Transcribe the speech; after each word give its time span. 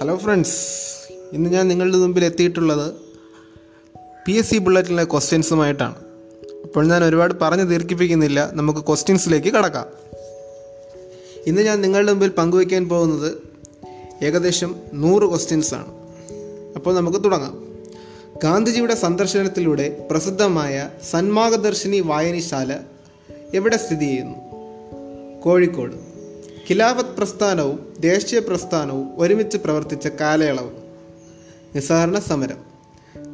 Hello 0.00 0.16
friends 0.16 0.68
ഇന്ന് 1.32 1.50
ഞാൻ 1.50 1.68
നിങ്ങളുടെ 1.68 1.96
മുമ്പിൽ 1.96 2.24
എത്തിയിട്ടുള്ളത് 2.24 2.94
പി 4.26 4.32
എസ് 4.32 4.50
സി 4.50 4.58
ബുള്ളറ്റിലെ 4.58 5.04
ക്വസ്റ്റ്യൻസുമായിട്ടാണ് 5.04 5.94
അപ്പോൾ 6.64 6.86
ഞാൻ 6.86 7.04
ഒരുപാട് 7.04 7.34
പറഞ്ഞ് 7.42 7.68
ദീർഘിപ്പിക്കുന്നില്ല. 7.68 8.50
നമുക്ക് 8.54 8.78
ക്വസ്റ്റ്യൻസിലേക്ക് 8.78 9.48
കടക്കാം. 9.48 9.86
ഇന്ന് 11.46 11.62
ഞാൻ 11.62 11.80
നിങ്ങളുടെ 11.80 12.12
മുമ്പിൽ 12.12 12.30
പങ്കുവയ്ക്കാൻ 12.30 12.88
പോകുന്നത് 12.88 13.32
ഏകദേശം 14.24 14.76
നൂറ് 14.94 15.28
ക്വസ്റ്റ്യൻസാണ് 15.28 15.92
അപ്പോൾ 16.76 16.94
നമുക്ക് 16.94 17.24
തുടങ്ങാം. 17.24 17.74
ഗാന്ധിജിയുടെ 18.44 18.94
സന്ദർശനത്തിലൂടെ 18.94 20.08
പ്രസിദ്ധമായ 20.10 20.90
സന്മാർഗദർശിനി 21.10 22.00
വായനശാല 22.00 22.78
എവിടെ 23.54 23.76
സ്ഥിതി 23.76 24.04
ചെയ്യുന്നു? 24.04 24.38
കോഴിക്കോട്. 25.40 26.07
ഖിലാഫത്ത് 26.70 27.08
പ്രസ്ഥാനവും 27.08 27.92
ദേശീയ 28.00 28.38
പ്രസ്ഥാനവും 28.38 29.08
ഒരുമിച്ച് 29.16 29.56
പ്രവർത്തിച്ച 29.56 30.06
കാലയളവ്. 30.06 30.70
നിസ്സഹരണ 31.74 32.18
സമരം. 32.18 32.56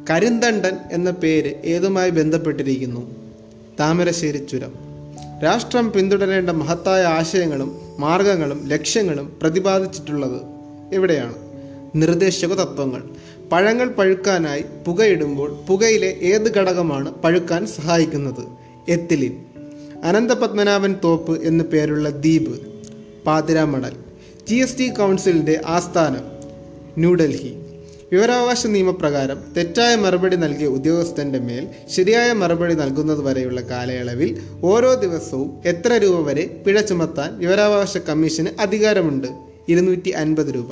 കരിന്തണ്ടൻ 0.09 0.77
എന്ന 0.91 1.11
പേര് 1.11 1.55
ഏതുമായി 1.65 2.09
ബന്ധപ്പെട്ടിരിക്കുന്നു? 2.09 3.11
താമരശ്ശേരി 3.79 4.37
ചുരം. 4.37 4.73
രാഷ്ട്രം 5.43 5.91
പിന്തുടരേണ്ട 5.91 6.49
മഹത്തായ 6.49 7.03
ആശയങ്ങളും 7.03 7.79
മാർഗങ്ങളും 7.99 8.67
ലക്ഷ്യങ്ങളും 8.67 9.37
പ്രതിപാദിച്ചിട്ടുള്ളത് 9.41 10.41
എവിടെയാണ് 10.93 11.35
നിർദ്ദേശക 11.95 12.53
തത്വങ്ങൾ. 12.53 13.03
പഴങ്ങൾ 13.51 13.89
പഴുക്കാനായി 13.89 14.65
പുകയിടുമ്പോൾ 14.87 15.57
പുകയിലെ 15.67 16.07
ഏത് 16.07 16.55
ഘടകമാണ് 16.55 17.13
പഴുക്കാൻ 17.15 17.67
സഹായിക്കുന്നത്? 17.67 18.47
എത്തിലിൻ. 18.89 19.45
അനന്തപത്മനാഭൻ 20.03 20.95
തോപ്പ് 21.03 21.43
എന്നു 21.43 21.63
പേരുള്ള 21.63 22.09
ദ്വീപ്. 22.09 22.74
പാതിരാമണൽ. 23.27 23.93
ജി 24.47 24.55
എസ് 24.55 24.77
ടി 24.79 24.87
കൗൺസിലിന്റെ 24.87 25.61
ആസ്ഥാനം 25.65 26.23
ന്യൂഡൽഹി. 26.97 27.53
വിവരാവകാശ 28.11 28.67
നിയമപ്രകാരം 28.67 29.39
തെറ്റായ 29.57 29.95
മറുപടി 29.95 30.35
നൽകിയ 30.35 30.67
ഉദ്യോഗസ്ഥന്റെ 30.67 31.39
മേൽ 31.39 31.67
ശരിയായ 31.89 32.33
മറുപടി 32.33 32.73
നൽകുന്നത് 32.73 33.21
വരെയുള്ള 33.21 33.61
കാലയളവിൽ 33.61 34.41
ഓരോ 34.63 34.93
ദിവസവും 34.93 35.61
എത്ര 35.65 35.93
രൂപ 35.93 36.19
വരെ 36.21 36.63
പിഴ 36.67 36.81
ചുമത്താൻ 36.81 37.37
വിവരാവകാശ 37.37 37.97
കമ്മീഷന് 37.97 38.47
അധികാരമുണ്ട്? 38.59 39.27
ഇരുന്നൂറ്റി 39.69 40.09
അൻപത് 40.09 40.55
രൂപ. 40.55 40.69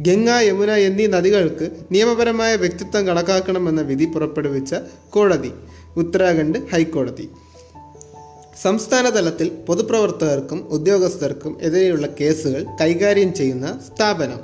ഗംഗ 0.00 0.30
യമുന 0.30 0.70
എന്നീ 0.70 1.06
നദികൾക്ക് 1.06 1.70
നിയമപരമായ 1.92 2.56
വ്യക്തിത്വം 2.56 3.06
കണക്കാക്കണമെന്ന 3.06 3.80
വിധി 3.80 4.04
പുറപ്പെടുവിച്ച 4.04 4.74
കോടതി. 5.10 5.50
ഉത്തരാഖണ്ഡ് 5.96 6.58
ഹൈക്കോടതി. 6.72 7.28
സംസ്ഥാന 8.62 9.08
തലത്തിൽ 9.08 9.48
പൊതുപ്രവർത്തകർക്കും 9.48 10.68
ഉദ്യോഗസ്ഥർക്കും 10.70 11.58
എതിരെയുള്ള 11.62 12.08
കേസുകൾ 12.20 12.66
കൈകാര്യം 12.80 13.34
ചെയ്യുന്ന 13.34 13.80
സ്ഥാപനം 13.86 14.40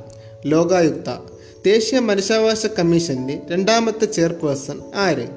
ലോകായുക്ത 0.47 1.19
ദേശീയ 1.67 1.99
മനുഷ്യാവകാശ 1.99 2.67
കമ്മീഷന്റെ 2.67 3.43
രണ്ടാമത്തെ 3.51 4.05
ചെയർപേഴ്സൺ 4.05 4.81
ആര്? 4.95 5.29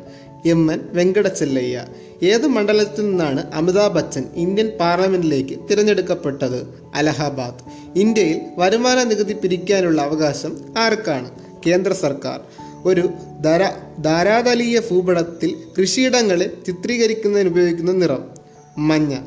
എം. 0.50 0.72
എൻ. 0.72 0.80
വെങ്കടച്ചെല്ലയ്യ 0.94 1.86
ഏത് 2.24 2.48
മണ്ഡലത്തിൽ 2.48 3.06
നിന്നാണ് 3.06 3.52
അമിതാഭ് 3.54 3.96
ബച്ചൻ 3.96 4.24
ഇന്ത്യൻ 4.36 4.72
പാർലമെന്റിലേക്ക് 4.80 5.60
തിരഞ്ഞെടുക്കപ്പെട്ടത്? 5.72 6.68
അലഹബാദ്. 6.96 7.60
ഇന്ത്യയിൽ 8.00 8.42
വരുമാന 8.58 9.04
നികുതി 9.04 9.34
പിരിക്കാനുള്ള 9.34 10.02
അവകാശം 10.02 10.58
ആർക്കാണ്? 10.78 11.32
കേന്ദ്ര 11.68 11.94
സർക്കാർ. 11.94 12.40
ഒരു 12.86 13.10
ധാര 13.44 13.64
ധാരാതലീയ 14.02 14.80
ഭൂപടത്തിൽ 14.80 15.56
കൃഷിയിടങ്ങളെ 15.80 16.52
ചിത്രീകരിക്കുന്നതിന് 16.68 17.50
ഉപയോഗിക്കുന്ന 17.50 17.92
നിറം. 17.92 18.45
മഞ്ഞ. 18.78 19.18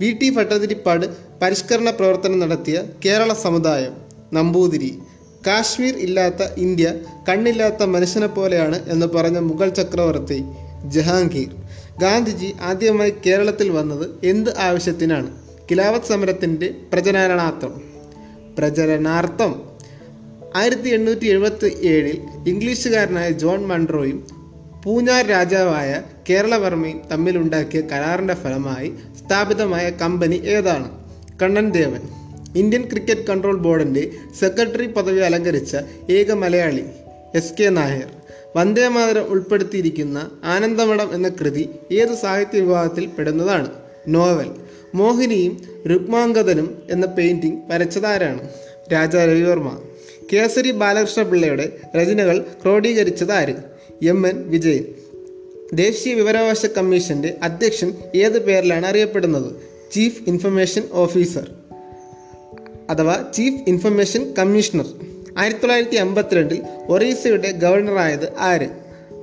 വി 0.00 0.12
ടി 0.12 0.30
ഭട്ടതിരിപ്പാട് 0.30 1.06
പരിഷ്കരണ 1.42 1.90
പ്രവർത്തനം 1.90 2.38
നടത്തിയ 2.38 2.82
കേരള 3.04 3.32
സമുദായം 3.32 3.92
നമ്പൂതിരി. 4.32 4.98
കാശ്മീർ 5.46 5.94
ഇല്ലാത്ത 5.94 6.42
ഇന്ത്യ 6.56 6.94
കണ്ണില്ലാത്ത 7.28 7.82
മനുഷ്യനെ 7.82 8.26
പോലെയാണ് 8.26 8.88
എന്ന് 8.88 9.06
പറഞ്ഞ 9.06 9.38
മുഗൾ 9.38 9.68
ചക്രവർത്തി 9.68 10.44
ജഹാംഗീർ. 10.84 11.48
ഗാന്ധിജി 12.00 12.54
ആദ്യമായി 12.60 13.14
കേരളത്തിൽ 13.26 13.68
വന്നത് 13.68 14.10
എന്ത് 14.24 14.58
ആവശ്യത്തിനാണ്? 14.58 15.30
കിലാവത്ത് 15.70 16.06
സമരത്തിന്റെ 16.06 16.74
പ്രചരണാർത്ഥം. 16.92 17.82
പ്രചരണാർത്ഥം. 18.58 19.62
ആയിരത്തി 20.56 20.88
എണ്ണൂറ്റി 20.88 21.26
എഴുപത്തി 21.26 21.78
ഏഴിൽ 21.82 22.22
ഇംഗ്ലീഷുകാരനായ 22.48 23.30
ജോൺ 23.30 23.66
മൺട്രോയും 23.66 24.41
പൂഞ്ഞാർ 24.84 25.26
രാജാവായ 25.26 26.02
കേരളവർമ്മയും 26.30 27.00
തമ്മിലുണ്ടാക്കിയ 27.12 27.80
കരാറിന്റെ 27.80 28.34
ഫലമായി 28.34 28.92
സ്ഥാപിതമായ 29.18 29.90
കമ്പനി 29.90 30.34
ഏതാണ്? 30.34 30.90
Kannan 31.42 31.70
Devan. 31.70 32.00
Indian 32.56 32.88
cricket 32.88 33.26
control 33.26 33.58
ബോർഡിന്റെ 33.58 34.10
സെക്രട്ടറി 34.38 34.86
പദവി 34.86 35.20
അലങ്കരിച്ച 35.20 35.76
ഏക 36.10 36.32
മലയാളി 36.32 36.84
എസ് 37.34 37.52
കെ 37.60 37.68
നായർ. 37.68 38.10
വന്ദേമാതരം 38.56 39.22
ഉൾപ്പെടുത്തിയിരിക്കുന്ന 39.22 40.30
ആനന്ദമഠം 40.44 41.14
എന്ന 41.14 41.28
കൃതി 41.28 41.68
ഏത് 41.92 42.14
സാഹിത്യ 42.14 42.60
വിഭാഗത്തിൽ 42.60 43.06
പെടുന്നതാണ്? 43.06 43.70
നോവൽ. 44.08 44.50
മോഹിനിയും 44.94 45.62
രുക്മാങ്കതനും 45.86 46.82
എന്ന 46.90 47.06
പെയിന്റിംഗ് 47.06 47.62
വരച്ചതാരാണ്? 47.68 48.48
രാജാ 48.92 49.24
രവിവർമ്മ. 49.24 49.80
കേസരി 50.32 50.70
ബാലകൃഷ്ണപിള്ളയുടെ 50.70 51.72
രചനകൾ 51.96 52.44
ക്രോഡീകരിച്ചത് 52.62 53.32
ആര് 53.32 53.71
എം 54.02 54.28
എൻ 54.28 54.50
വിജയൻ. 54.50 54.84
ദേശീയ 55.72 56.14
വിവരാവകാശ 56.14 56.66
കമ്മീഷന്റെ 56.66 57.36
അധ്യക്ഷൻ 57.42 57.94
ഏത് 58.14 58.44
പേരിലാണ് 58.44 58.86
അറിയപ്പെടുന്നത്? 58.86 59.52
ചീഫ് 59.92 60.22
ഇൻഫർമേഷൻ 60.26 60.82
ഓഫീസർ 60.92 61.50
അഥവാ 62.90 63.24
ചീഫ് 63.34 63.62
ഇൻഫർമേഷൻ 63.68 64.34
കമ്മീഷണർ. 64.38 64.86
ആയിരത്തി 65.38 65.60
തൊള്ളായിരത്തി 65.60 65.96
അമ്പത്തിരണ്ടിൽ 65.96 66.62
ഒറീസയുടെ 66.88 67.50
ഗവർണറായത് 67.50 68.36
ആര്? 68.38 68.68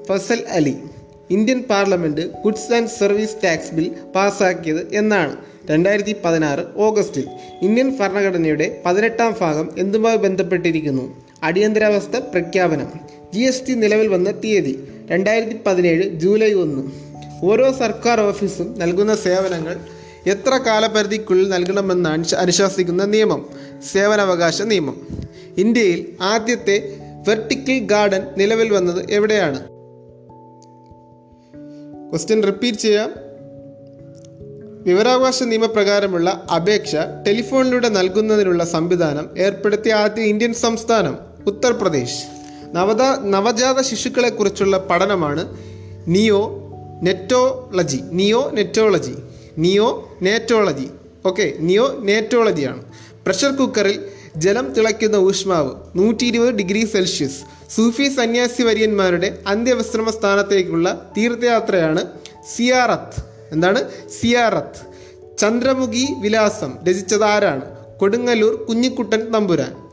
Fazal 0.05 0.43
Ali. 0.49 0.75
Indian 1.29 1.63
parliament 1.69 2.21
goods 2.21 2.73
and 2.73 2.87
service 2.87 3.35
tax 3.43 3.73
bill 3.73 3.95
പാസാക്കിയത് 4.15 4.93
എന്നാണ് 4.93 5.37
രണ്ടായിരത്തി 5.69 6.15
പതിനാറ് 6.25 6.59
ഓഗസ്റ്റിൽ. 6.75 7.27
ഇന്ത്യൻ 7.61 7.97
ഭരണഘടനയുടെ 7.97 8.81
പതിനെട്ടാം 8.85 9.35
ഭാഗം 9.41 9.69
എന്തുമായി 9.77 10.17
ബന്ധപ്പെട്ടിരിക്കുന്നു? 10.17 11.25
അടിയന്തരാവസ്ഥ 11.43 12.17
പ്രഖ്യാപനം. 12.17 13.18
ജി 13.33 13.39
എസ് 13.39 13.67
ടി 13.67 13.73
നിലവിൽ 13.73 14.07
വന്ന 14.07 14.31
തീയതി 14.43 14.87
രണ്ടായിരത്തി 15.11 15.59
പതിനേഴ് 15.65 16.09
ജൂലൈ 16.09 16.53
ഒന്ന്. 16.53 16.91
ഓരോ 17.43 17.71
സർക്കാർ 17.71 18.19
ഓഫീസും 18.19 18.79
നൽകുന്ന 18.79 19.15
സേവനങ്ങൾ 19.15 19.79
എത്ര 20.27 20.57
കാലപരിധിക്കുള്ളിൽ 20.57 21.49
നൽകണമെന്ന് 21.49 22.09
അനുശ- 22.09 22.37
അനുശാസിക്കുന്ന 22.37 23.05
നിയമം 23.05 23.49
സേവനാവകാശ 23.91 24.61
നിയമം. 24.61 25.07
ഇന്ത്യയിൽ 25.57 26.15
ആദ്യത്തെ 26.21 26.97
വെർട്ടിക്കൽ 27.27 27.79
ഗാർഡൻ 27.79 28.21
നിലവിൽ 28.37 28.73
വന്നത് 28.73 29.05
എവിടെയാണ്? 29.11 29.59
ക്വസ്റ്റ്യൻ 32.09 32.43
റിപ്പീറ്റ് 32.43 32.77
ചെയ്യാം. 32.77 33.13
വിവരാവകാശ 34.83 35.43
നിയമപ്രകാരമുള്ള 35.43 36.47
അപേക്ഷ 36.55 36.95
ടെലിഫോണിലൂടെ 36.95 37.89
നൽകുന്നതിനുള്ള 37.89 38.65
സംവിധാനം 38.65 39.29
ഏർപ്പെടുത്തിയ 39.37 39.93
ആദ്യ 39.93 40.21
ഇന്ത്യൻ 40.21 40.53
സംസ്ഥാനം 40.53 41.17
ഉത്തർപ്രദേശ്. 41.47 42.38
നവത 42.73 43.19
നവജാത 43.19 43.81
ശിശുക്കളെക്കുറിച്ചുള്ള 43.81 44.77
പഠനമാണ് 44.77 45.57
നിയോ 46.07 46.55
നെറ്റോളജി. 47.03 47.99
നിയോ 48.11 48.51
നെറ്റോളജി. 48.53 49.13
നിയോ 49.57 50.17
നേറ്റോളജി. 50.21 50.87
ഓക്കെ 51.25 51.53
നിയോ 51.59 51.99
നേറ്റോളജിയാണ്. 51.99 52.83
പ്രഷർ 53.25 53.51
കുക്കറിൽ 53.51 54.05
ജലം 54.37 54.73
തിളയ്ക്കുന്ന 54.73 55.15
ഊഷ്മാവ് 55.15 55.71
നൂറ്റി 55.95 56.25
ഇരുപത് 56.25 56.49
ഡിഗ്രി 56.49 56.85
സെൽഷ്യസ്. 56.85 57.41
സൂഫി 57.75 58.09
സന്യാസി 58.09 58.63
വര്യന്മാരുടെ 58.63 59.37
അന്ത്യവിശ്രമ 59.47 60.09
സ്ഥാനത്തേക്കുള്ള 60.09 61.11
തീർത്ഥയാത്രയാണ് 61.17 62.05
സിയാറത്ത്. 62.55 63.23
എന്താണ്? 63.51 63.89
സിയാറത്ത്. 64.21 64.89
ചന്ദ്രമുഖി 65.37 66.07
വിലാസം 66.19 66.73
രചിച്ചത് 66.89 67.23
ആരാണ് 67.23 67.65
Kodungallur 67.99 68.55
Kunjikuttan 68.55 69.31
Thampuran. 69.31 69.88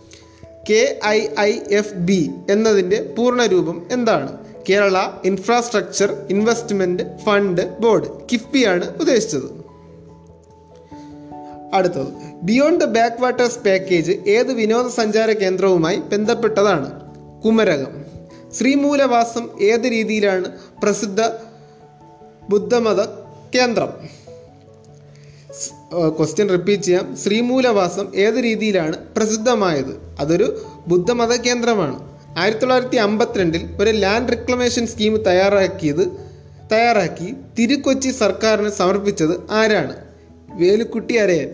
K 0.71 0.99
I 1.07 1.27
I 1.41 1.59
F 1.71 1.95
B 1.95 2.31
എന്നതിന്റെ 2.51 3.15
പൂർണരൂപം 3.19 3.87
എന്താണ്? 3.93 4.39
Kerala 4.69 4.99
infrastructure 5.25 6.27
investment 6.31 7.03
fund 7.25 7.79
board 7.79 8.09
കിഫ്ബിയാണ് 8.33 8.97
ഉദ്ദേശിച്ചത്. 8.97 9.67
അടുത്തത് 11.75 12.07
beyond 12.43 12.85
the 12.85 12.89
back 12.89 13.23
waters 13.23 13.59
package 13.59 14.13
ഏത് 14.13 14.53
വിനോദസഞ്ചാര 14.53 15.31
കേന്ദ്രവുമായി 15.31 15.97
ബന്ധപ്പെട്ടതാണ്? 15.97 17.01
കുമരകം. 17.45 18.05
ശ്രീമൂലവാസം 18.53 19.51
ഏത് 19.61 19.85
രീതിയിലാണ് 19.85 20.59
പ്രസിദ്ധ 20.83 21.21
ബുദ്ധമത 22.49 23.07
കേന്ദ്രം? 23.55 24.16
ക്വസ്റ്റ്യൻ 26.19 26.49
റിപ്പീറ്റ് 26.49 26.83
ചെയ്യാം. 26.83 27.17
ശ്രീമൂലവാസം 27.17 28.13
ഏത് 28.15 28.35
രീതിയിലാണ് 28.35 28.97
പ്രസിദ്ധമായത്? 29.17 30.01
അതൊരു 30.21 30.63
ബുദ്ധമത 30.89 31.37
കേന്ദ്രമാണ്. 31.37 32.17
ആയിരത്തി 32.39 32.61
തൊള്ളായിരത്തി 32.61 32.97
അമ്പത്തിരണ്ടിൽ 32.97 33.69
ഒരു 33.81 33.91
ലാൻഡ് 33.91 34.33
റിക്ലമേഷൻ 34.33 34.87
സ്കീം 34.87 35.17
തയ്യാറാക്കിയത് 35.17 36.05
തയ്യാറാക്കി 36.73 37.35
തിരുക്കൊച്ചി 37.59 38.11
സർക്കാരിന് 38.11 38.71
സമർപ്പിച്ചത് 38.71 39.51
ആരാണ്? 39.51 39.97
വേലുക്കുട്ടി 40.55 41.15
അരയൻ. 41.15 41.51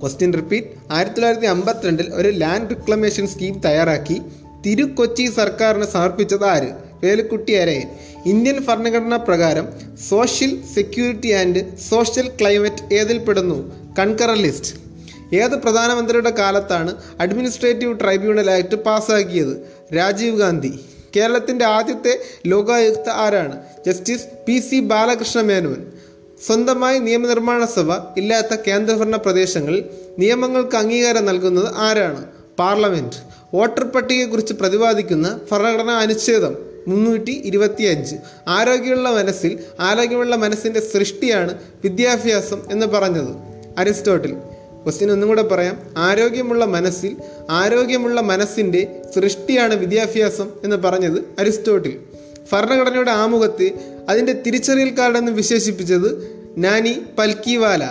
ക്വസ്റ്റ്യൻ 0.00 0.32
റിപ്പീറ്റ് 0.32 0.66
ആയിരത്തി 0.90 1.14
തൊള്ളായിരത്തി 1.14 1.46
അമ്പത്തിരണ്ടിൽ 1.46 2.14
ഒരു 2.14 2.28
ലാൻഡ് 2.28 2.70
റിക്ലമേഷൻ 2.70 3.26
സ്കീം 3.26 3.58
തയ്യാറാക്കി 3.58 4.22
തിരുക്കൊച്ചി 4.66 5.26
സർക്കാരിന് 5.26 5.84
സമർപ്പിച്ചത് 5.84 6.44
ആര്? 6.44 6.83
വേലുക്കുട്ടി 7.04 7.52
അരയൻ 7.52 7.88
ഇന്ത്യൻ 8.26 8.58
ഭരണഘടന 8.68 9.16
പ്രകാരം 9.16 9.66
social 10.08 10.52
security 10.74 11.30
and 11.40 11.60
social 11.90 12.28
climate 12.40 12.94
ഏതിൽ 12.94 13.18
പെടുന്നു? 13.18 13.58
Concurrent 13.98 14.32
list. 14.32 14.72
ഏത് 15.36 15.54
പ്രധാനമന്ത്രിയുടെ 15.62 16.30
കാലത്താണ് 16.30 16.90
അഡ്മിനിസ്ട്രേറ്റീവ് 17.20 18.00
ട്രൈബ്യൂണൽ 18.00 18.50
ആക്ട് 18.50 18.76
പാസ്സാക്കിയത്? 18.76 19.54
രാജീവ് 19.96 20.36
ഗാന്ധി. 20.38 20.72
കേരളത്തിന്റെ 21.16 21.64
ആദ്യത്തെ 21.64 22.18
ലോകായുക്ത 22.46 23.08
ആരാണ്? 23.24 23.56
Justice 23.86 24.24
P 24.46 24.56
C 24.60 24.80
Balakrishna 24.92 25.40
Menon. 25.40 25.80
സ്വന്തമായി 26.46 26.98
നിയമനിർമ്മാണ 26.98 27.64
സഭ 27.64 27.92
ഇല്ലാത്ത 28.16 28.54
കേന്ദ്രഭരണ 28.66 29.16
പ്രദേശങ്ങളിൽ 29.16 29.84
നിയമങ്ങൾക്ക് 30.18 30.76
അംഗീകാരം 30.76 31.26
നൽകുന്നത് 31.26 31.68
ആരാണ്? 31.76 32.24
പാർലമെന്റ് 32.58 33.16
വോട്ടർ 33.54 33.84
പട്ടികയെക്കുറിച്ച് 33.84 34.54
പ്രതിപാദിക്കുന്ന 34.54 35.40
ഭരണഘടനാ 35.52 35.94
അനുച്ഛേദം. 35.94 36.73
മുന്നൂറ്റി 36.88 37.30
ഇരുപത്തിയഞ്ച്. 37.30 38.16
ആരോഗ്യമുള്ള 38.48 39.10
മനസ്സിൽ 39.10 39.58
ആരോഗ്യമുള്ള 39.80 40.36
മനസ്സിന്റെ 40.36 40.80
സൃഷ്ടിയാണ് 40.80 41.58
വിദ്യാഭ്യാസം 41.84 42.62
എന്ന് 42.70 42.86
പറഞ്ഞത്. 42.86 43.32
അരിസ്റ്റോട്ടിൽ 43.78 44.32
ക്വസ്റ്റ്യൻ 44.84 45.10
ഒന്നും 45.10 45.28
കൂടെ 45.28 45.42
പറയാം. 45.42 45.80
ആരോഗ്യമുള്ള 45.96 46.64
മനസ്സിൽ 46.64 47.16
ആരോഗ്യമുള്ള 47.50 48.20
മനസ്സിന്റെ 48.20 49.02
സൃഷ്ടിയാണ് 49.14 49.74
വിദ്യാഭ്യാസം 49.74 50.50
എന്ന് 50.64 50.76
പറഞ്ഞത് 50.76 51.18
അരിസ്റ്റോട്ടിൽ. 51.38 52.00
ഭരണഘടനയുടെ 52.52 53.10
ആമുഖത്തെ 53.10 53.70
അതിന്റെ 54.08 54.32
തിരിച്ചറിയൽ 54.32 54.98
കാർഡെന്ന് 54.98 55.32
വിശേഷിപ്പിച്ചത് 55.32 56.36
നാനി 56.56 57.02
പൽക്കിവാല. 57.18 57.88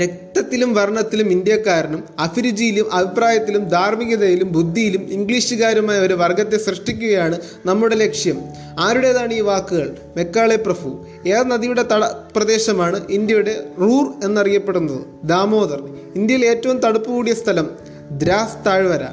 രക്തത്തിലും 0.00 0.74
വർണത്തിലും 0.74 1.30
ഇന്ത്യക്കാരനും 1.30 2.04
അഭിരുചിയിലും 2.18 2.94
അഭിപ്രായത്തിലും 2.94 3.68
ധാർമ്മികതയിലും 3.68 4.52
ബുദ്ധിയിലും 4.52 5.02
ഇംഗ്ലീഷുകാരുമായ 5.10 5.98
ഒരു 5.98 6.14
വർഗത്തെ 6.14 6.56
സൃഷ്ടിക്കുകയാണ് 6.56 7.40
നമ്മുടെ 7.66 7.94
ലക്ഷ്യം. 7.94 8.38
ആരുടേതാണ് 8.78 9.34
ഈ 9.34 9.40
വാക്കുകൾ? 9.40 9.96
മെക്കാളെ 10.16 10.56
പ്രഭു. 10.56 11.06
ഏത് 11.26 11.50
നദിയുടെ 11.50 11.82
തട 11.82 12.04
പ്രദേശമാണ് 12.36 13.00
ഇന്ത്യയുടെ 13.10 13.64
റൂർ 13.80 14.24
എന്നറിയപ്പെടുന്നത്. 14.24 15.00
ദാമോദർ. 15.24 15.82
ഇന്ത്യയിൽ 16.16 16.44
ഏറ്റവും 16.46 16.78
തടുപ്പ് 16.78 17.10
കൂടിയ 17.10 17.34
സ്ഥലം 17.34 17.70
ദ്രാസ് 18.12 18.66
താഴ്വര 18.66 19.04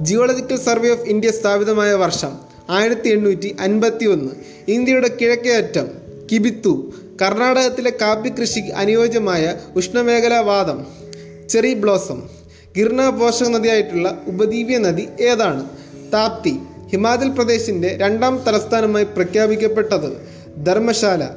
ജിയോളജിക്കൽ 0.00 0.56
സർവേ 0.56 0.90
ഓഫ് 0.90 1.02
ഇന്ത്യ 1.02 1.30
സ്ഥാപിതമായ 1.30 1.92
വർഷം 1.92 2.32
ആയിരത്തി 2.70 3.08
എണ്ണൂറ്റി 3.08 3.56
അൻപത്തി 3.60 4.06
ഒന്ന് 4.06 4.32
ഇന്ത്യയുടെ 4.70 5.10
കിഴക്കേ 5.20 5.56
അറ്റം 5.56 6.01
കിബിത്തു 6.32 6.92
കർണാടകത്തിലെ 7.22 7.92
കാപ്പി 8.00 8.28
കൃഷിക്ക് 8.28 8.68
അനുയോജ്യമായ 8.68 9.54
ഉഷ്ണമേഖലാ 9.76 10.40
വാദം 10.40 10.86
ചെറി 11.48 11.74
ബ്ലോസം 11.74 12.22
ഗിർണ 12.76 13.10
പോഷക 13.10 13.48
നദിയായിട്ടുള്ള 13.48 14.22
ഉപദ്വീപ്യ 14.26 14.78
നദി 14.78 15.08
ഏതാണ്? 15.20 15.68
താപ്തി 16.12 16.58
ഹിമാചൽ 16.90 17.28
പ്രദേശിന്റെ 17.28 17.96
രണ്ടാം 18.00 18.42
തലസ്ഥാനമായി 18.46 19.04
പ്രഖ്യാപിക്കപ്പെട്ടത് 19.04 20.10
ധർമ്മശാല. 20.66 21.28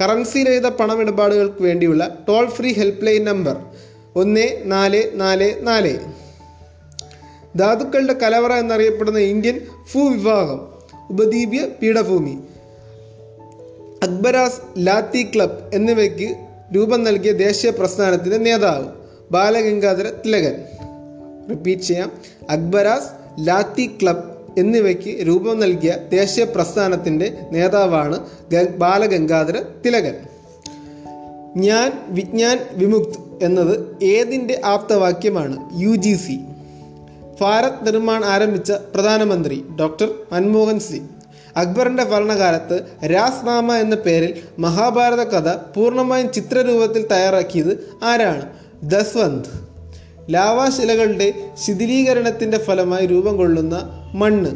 കറൻസി 0.00 0.44
രഹിത 0.44 0.66
പണമിടപാടുകൾക്ക് 0.66 1.62
വേണ്ടിയുള്ള 1.62 2.18
toll 2.28 2.46
free 2.46 2.72
help 2.72 3.06
line 3.06 3.24
number 3.24 3.56
ഒന്ന് 4.16 4.62
നാല് 4.64 5.02
നാല് 5.14 5.66
നാല്. 5.66 5.98
ധാതുക്കളുടെ 7.58 8.12
കലവറ 8.12 8.52
എന്നറിയപ്പെടുന്ന 8.52 9.18
ഇന്ത്യൻ 9.18 9.60
ഭൂവിഭാഗം 9.94 10.60
ഉപദ്വീപ്യ 11.10 11.66
പീഠഭൂമി. 11.82 12.38
അക്ബരാസ് 14.02 14.86
ലാത്തി 14.86 15.30
ക്ലബ് 15.34 15.74
എന്നിവയ്ക്ക് 15.74 16.36
രൂപം 16.76 17.04
നൽകിയ 17.04 17.32
ദേശീയ 17.32 17.70
പ്രസ്ഥാനത്തിന്റെ 17.70 18.36
നേതാവ് 18.36 18.88
ബാലഗംഗാധര 19.30 20.10
തിലകൻ. 20.26 20.54
റിപ്പീറ്റ് 21.50 21.82
ചെയ്യാം. 21.82 22.12
അക്ബരാസ് 22.50 23.10
ലാത്തി 23.48 23.90
ക്ലബ് 24.02 24.24
എന്നിവയ്ക്ക് 24.58 25.26
രൂപം 25.26 25.60
നൽകിയ 25.60 25.96
ദേശീയ 26.08 26.44
പ്രസ്ഥാനത്തിന്റെ 26.44 27.34
നേതാവാണ് 27.50 28.20
ബാലഗംഗാധര 28.78 29.62
തിലകൻ. 29.86 30.14
ഞാൻ 31.56 31.92
വിജ്ഞാൻ 32.08 32.58
വിമുക്ത് 32.72 33.44
എന്നത് 33.44 34.04
ഏതിന്റെ 34.04 34.60
ആപ്തവാക്യമാണ്? 34.64 35.70
U 35.80 35.90
G 35.90 36.14
C. 36.14 36.40
Bharat 37.40 37.86
Nirman 37.86 38.24
ആരംഭിച്ച 38.24 38.72
പ്രധാനമന്ത്രി 38.72 39.64
ഡോക്ടർ 39.80 40.14
മൻമോഹൻ 40.32 40.78
സിംഗ്. 40.78 41.15
അക്ബറിന്റെ 41.56 42.04
ഭരണകാലത്ത് 42.04 42.82
രാസ്നാമ 43.06 43.72
എന്ന 43.74 43.94
പേരിൽ 43.94 44.34
മഹാഭാരത 44.58 45.22
കഥ 45.22 45.48
പൂർണമായും 45.76 46.32
ചിത്രരൂപത്തിൽ 46.32 47.06
തയ്യാറാക്കിയത് 47.06 47.90
ആരാണ്? 48.02 48.42
ദസ്വന്ത്. 48.82 49.50
ലാവാശിലകളുടെ 50.30 51.32
ശിഥിലീകരണത്തിന്റെ 51.66 52.58
ഫലമായി 52.58 53.06
രൂപം 53.06 53.36
കൊള്ളുന്ന 53.36 54.02
മണ്ണ് 54.14 54.50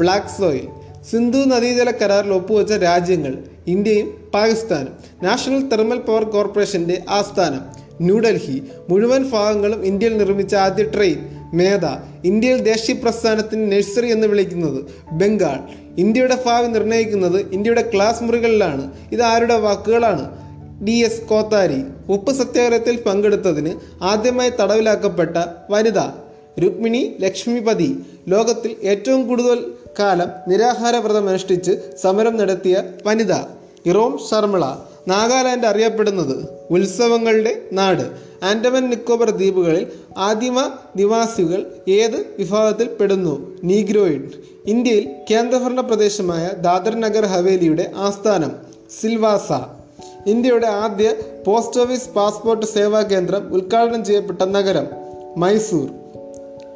ബ്ലാക്ക് 0.00 0.40
സോയിൽ. 0.40 0.68
സിന്ധു 1.10 1.38
നദീജല 1.38 1.90
കരാറിൽ 1.90 2.32
ഒപ്പുവെച്ച 2.32 2.72
രാജ്യങ്ങൾ 2.72 3.38
ഇന്ത്യയും 3.66 4.30
പാകിസ്ഥാനും. 4.34 4.94
നാഷണൽ 5.22 5.68
തെർമൽ 5.68 5.98
പവർ 5.98 6.24
കോർപ്പറേഷന്റെ 6.24 7.02
ആസ്ഥാനം 7.08 7.62
ന്യൂഡൽഹി. 8.00 8.62
മുഴുവൻ 8.88 9.30
ഭാഗങ്ങളും 9.30 9.86
ഇന്ത്യയിൽ 9.86 10.16
നിർമ്മിച്ച 10.16 10.54
ആദ്യ 10.54 10.84
ട്രെയിൻ 10.84 11.18
മേധ. 11.54 11.86
ഇന്ത്യയിൽ 12.24 12.62
ദേശീയ 12.62 12.94
പ്രസ്ഥാനത്തിന് 12.94 13.72
നഴ്സറി 13.72 14.10
എന്ന് 14.12 14.26
വിളിക്കുന്നത് 14.26 14.84
ബംഗാൾ. 15.12 15.81
ഇന്ത്യയുടെ 15.98 16.38
ഭാവി 16.46 16.66
നിർണയിക്കുന്നത് 16.66 17.52
ഇന്ത്യയുടെ 17.52 17.90
ക്ലാസ് 17.94 18.22
മുറികളിലാണ്. 18.22 18.92
ഇത് 19.12 19.22
ആരുടെ 19.22 19.56
വാക്കുകളാണ്? 19.58 20.52
D 20.84 20.92
S 20.92 21.22
Kothari. 21.22 21.84
ഉപ്പ് 22.08 22.32
സത്യാഗ്രഹത്തിൽ 22.32 23.00
പങ്കെടുത്തതിന് 23.02 23.74
ആദ്യമായി 24.02 24.50
തടവിലാക്കപ്പെട്ട 24.50 25.36
വനിത 25.70 25.98
രുക്മിണി 26.58 27.16
ലക്ഷ്മിപതി. 27.20 28.06
ലോകത്തിൽ 28.28 28.76
ഏറ്റവും 28.82 29.28
കൂടുതൽ 29.28 29.72
കാലം 29.98 30.28
നിരാഹാര 30.48 30.96
വ്രതം 30.96 31.28
അനുഷ്ഠിച്ച് 31.28 31.72
സമരം 32.02 32.36
നടത്തിയ 32.36 32.82
വനിത. 33.06 33.32
ഇറോം 33.86 34.18
ശർമിള 34.30 34.64
നാഗാലാൻഡ് 35.08 35.66
അറിയപ്പെടുന്നത് 35.66 36.48
ഉത്സവങ്ങളുടെ 36.70 37.62
നാട്. 37.72 38.32
ആൻഡമാൻ 38.44 38.90
നിക്കോബർ 38.90 39.30
ദ്വീപുകളിൽ 39.30 39.86
ആദിമ 40.16 40.70
നിവാസികൾ 40.96 41.66
ഏത് 41.88 42.26
വിഭാഗത്തിൽ 42.38 42.86
പെടുന്നു? 42.86 43.56
നീഗ്രോയിഡ്. 43.64 44.30
ഇന്ത്യയിൽ 44.66 45.08
കേന്ദ്രഭരണ 45.30 45.80
പ്രദേശമായ 45.80 46.50
ദാദർ 46.60 47.00
നഗർ 47.00 47.24
ഹവേലിയുടെ 47.24 47.92
ആസ്ഥാനം 47.96 48.52
സിൽവാസ. 49.00 49.52
ഇന്ത്യയുടെ 50.26 50.66
ആദ്യ 50.66 51.14
പോസ്റ്റ് 51.46 51.80
ഓഫീസ് 51.80 52.08
പാസ്പോർട്ട് 52.08 52.66
സേവാ 52.66 53.02
കേന്ദ്രം 53.02 53.54
ഉദ്ഘാടനം 53.54 54.04
ചെയ്യപ്പെട്ട 54.04 54.42
നഗരം 54.42 54.86
മൈസൂർ. 55.36 55.90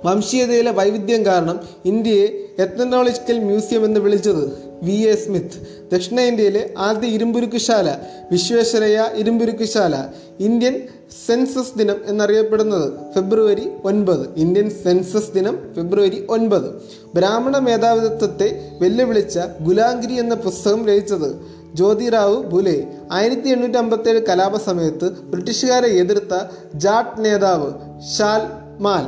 വംശീയതയിലെ 0.04 0.70
വൈവിധ്യം 0.70 1.26
കാരണം 1.26 1.60
ഇന്ത്യയെ 1.84 2.26
എത്നോളജിക്കൽ 2.58 3.38
മ്യൂസിയം 3.38 3.84
എന്ന് 3.84 4.00
വിളിച്ചത്. 4.00 4.65
V 4.82 4.92
A 4.92 5.14
Smith. 5.14 5.88
ദക്ഷിണേന്ത്യയിലെ 5.92 6.74
ആദ്യ 6.78 7.08
ഇരുമ്പുരുക്കുശാല 7.08 7.96
വിശ്വേശ്വരയ്യ 8.30 9.10
ഇരുമ്പുരുക്കുശാല 9.14 10.04
ഇന്ത്യൻ 10.40 10.82
സെൻസസ് 11.26 11.78
ദിനം 11.78 11.96
എന്നറിയപ്പെടുന്നത് 12.06 12.92
ഫെബ്രുവരി 13.14 13.70
ഒൻപത്. 13.84 14.34
ഇന്ത്യൻ 14.36 14.70
സെൻസസ് 14.70 15.32
ദിനം 15.34 15.58
ഫെബ്രുവരി 15.76 16.26
ഒൻപത്. 16.28 16.82
ബ്രാഹ്മണ 17.14 17.58
മേധാവിത്വത്തെ 17.58 18.70
വെല്ലുവിളിച്ച 18.82 19.38
ഗുലാംഗിരി 19.60 20.12
എന്ന 20.12 20.34
പുസ്തകം 20.34 20.86
രചിച്ചത് 20.86 21.56
ജ്യോതിറാവു 21.74 22.34
ബുലെ 22.34 22.86
ആയിരത്തി 23.12 23.48
എണ്ണൂറ്റി 23.48 23.78
അമ്പത്തേഴ് 23.78 24.26
കലാപ 24.26 24.56
സമയത്ത് 24.56 25.12
ബ്രിട്ടീഷുകാരെ 25.12 25.88
എതിർത്ത 25.88 26.34
ജാട്ട് 26.74 27.24
നേതാവ് 27.24 27.70
ഷാൽ 28.18 28.42
മാൽ. 28.82 29.06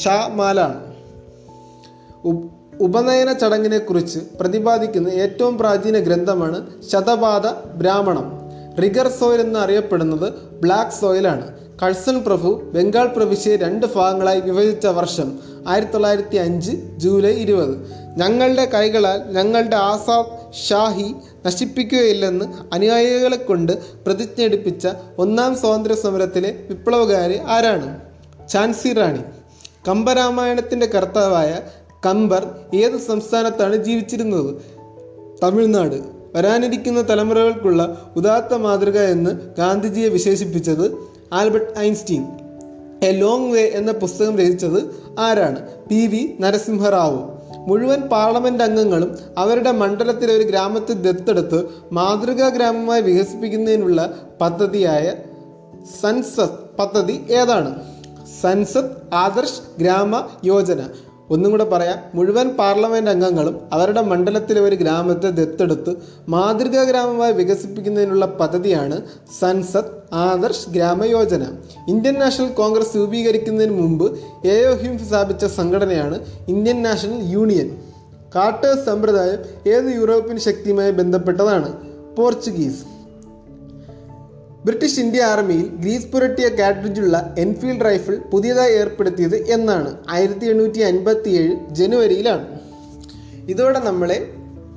ഷാ 0.00 0.28
മാലാണ്. 0.28 0.90
ഉപനയന 2.80 3.32
ചടങ്ങിനെക്കുറിച്ച് 3.32 4.18
പ്രതിപാദിക്കുന്ന 4.40 5.08
ഏറ്റവും 5.08 5.58
പ്രാചീന 5.58 5.98
ഗ്രന്ഥമാണ് 5.98 6.66
ശതപാത 6.90 7.46
ബ്രാഹ്മണം. 7.80 8.26
റിഗർ 8.82 9.08
സോയിൽ 9.08 9.40
എന്ന് 9.40 9.58
അറിയപ്പെടുന്നത് 9.60 10.32
ബ്ലാക്ക് 10.34 11.00
സോയിലാണ് 11.00 11.60
കഴ്സൺ 11.82 12.22
പ്രഭു 12.22 12.62
ബംഗാൾ 12.74 13.06
പ്രവിശ്യയെ 13.06 13.56
രണ്ട് 13.56 13.86
ഭാഗങ്ങളായി 13.94 14.40
വിഭജിച്ച 14.40 14.86
വർഷം 14.86 15.38
ആയിരത്തി 15.68 15.92
തൊള്ളായിരത്തി 15.92 16.36
അഞ്ച് 16.36 16.70
ജൂലൈ 16.96 17.32
ഇരുപത്. 17.32 17.74
ഞങ്ങളുടെ 18.16 18.64
കൈകളാൽ 18.64 19.22
ഞങ്ങളുടെ 19.32 19.76
ആസാദ് 19.76 20.52
ഷാഹി 20.68 21.14
നശിപ്പിക്കുകയില്ലെന്ന് 21.46 22.44
അനുയായികളെ 22.72 23.36
കൊണ്ട് 23.36 23.72
പ്രതിജ്ഞ 24.06 24.42
എടുപ്പിച്ച 24.42 24.88
ഒന്നാം 25.18 25.56
സ്വാതന്ത്ര്യ 25.56 25.94
സമരത്തിലെ 25.94 26.56
വിപ്ലവകാരി 26.68 27.38
ആരാണ്? 27.38 28.00
ഝാൻസി 28.56 28.92
റാണി. 28.92 29.22
കമ്പരാമായണത്തിന്റെ 29.88 30.86
കർത്താവായ 30.86 31.58
കമ്പർ 32.06 32.46
ഏത് 32.74 32.98
സംസ്ഥാനത്താണ് 32.98 33.76
ജീവിച്ചിരുന്നത്? 33.76 34.54
തമിഴ്നാട്. 35.42 36.02
വരാനിരിക്കുന്ന 36.34 37.08
തലമുറകൾക്കുള്ള 37.08 38.12
ഉദാത്ത 38.16 38.54
മാതൃക 38.54 38.98
എന്ന് 38.98 39.30
ഗാന്ധിജിയെ 39.58 40.08
വിശേഷിപ്പിച്ചത് 40.08 40.96
Albert 41.32 41.78
Einstein. 41.78 42.26
A 43.02 43.10
long 43.10 43.52
way 43.52 43.62
എന്ന 43.62 43.92
പുസ്തകം 43.92 44.38
രചിച്ചത് 44.38 45.02
ആരാണ്? 45.18 45.68
P 45.88 46.06
V 46.06 46.36
Narasimha Rao. 46.40 47.40
മുഴുവൻ 47.66 48.00
പാർലമെന്റ് 48.00 48.62
അംഗങ്ങളും 48.62 49.18
അവരുടെ 49.38 49.72
മണ്ഡലത്തിലെ 49.72 50.34
ഒരു 50.34 50.42
ഗ്രാമത്തെ 50.42 50.92
ദത്തെടുത്ത് 50.92 51.68
മാതൃകാ 51.92 52.48
ഗ്രാമമായി 52.48 53.00
വികസിപ്പിക്കുന്നതിനുള്ള 53.00 54.18
പദ്ധതിയായ 54.40 55.14
സൻസത് 56.00 56.76
പദ്ധതി 56.78 57.24
ഏതാണ്? 57.30 57.82
സൻസത് 58.40 59.14
ആദർശ് 59.14 59.80
ഗ്രാമ 59.80 60.28
യോജന. 60.44 60.88
ഒന്നും 61.30 61.50
കൂടെ 61.50 61.64
പറയാം. 61.64 61.98
മുഴുവൻ 62.14 62.48
പാർലമെന്റ് 62.48 63.10
അംഗങ്ങളും 63.10 63.60
അവരുടെ 63.72 64.02
മണ്ഡലത്തിലെ 64.02 64.60
ഒരു 64.60 64.76
ഗ്രാമത്തെ 64.76 65.30
ദത്തെടുത്ത് 65.30 65.94
മാതൃകാ 66.28 66.82
ഗ്രാമമായി 66.82 67.32
വികസിപ്പിക്കുന്നതിനുള്ള 67.32 68.26
പദ്ധതിയാണ് 68.26 69.02
Sansad 69.40 70.14
Adarsh 70.14 70.70
Gram Yojana. 70.70 71.46
Indian 71.88 72.14
National 72.14 72.48
Congress 72.48 72.96
രൂപീകരിക്കുന്നതിന് 72.96 73.82
മുമ്പ് 73.82 74.18
എ 74.46 74.64
ഒ 74.64 74.96
സ്ഥാപിച്ച 75.08 75.44
സംഘടനയാണ് 75.44 76.18
ഇന്ത്യൻ 76.48 76.82
നാഷണൽ 76.82 77.22
യൂണിയൻ. 77.22 77.76
കാട്ടേഴ്സ് 78.34 78.86
സമ്പ്രദായം 78.86 79.70
ഏത് 79.70 79.96
യൂറോപ്യൻ 79.96 80.38
ശക്തിയുമായി 80.38 80.90
ബന്ധപ്പെട്ടതാണ്? 80.90 81.72
പോർച്ചുഗീസ്. 82.16 82.99
ബ്രിട്ടീഷ് 84.64 85.00
ഇന്ത്യ 85.00 85.22
ആർമിയിൽ 85.22 85.66
ഗ്രീസ് 85.66 86.06
പുരട്ടിയ 86.06 86.48
കാട്രിഡ്ജുള്ള 86.48 87.34
എൻഫീൽഡ് 87.38 87.84
റൈഫിൾ 87.84 88.16
പുതിയതായി 88.16 88.74
ഏർപ്പെടുത്തിയത് 88.74 89.36
എന്നാണ് 89.50 89.96
ആയിരത്തി 90.08 90.46
എണ്ണൂറ്റി 90.46 90.80
അൻപത്തി 90.80 91.30
ഏഴ് 91.30 91.74
ജനുവരിയിലാണ്. 91.74 92.46
ഇതോടെ 93.48 93.78
നമ്മളെ 93.78 94.18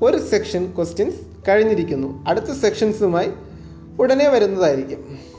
ഒരു 0.02 0.18
സെക്ഷൻ 0.18 0.74
ക്വസ്റ്റ്യൻസ് 0.76 1.20
കഴിഞ്ഞിരിക്കുന്നു. 1.50 2.26
അടുത്ത 2.28 2.52
സെക്ഷൻസുമായി 2.54 3.30
ഉടനെ 4.00 4.30
വരുന്നതായിരിക്കും. 4.30 5.33